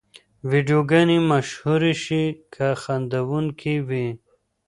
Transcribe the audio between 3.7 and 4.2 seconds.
وي.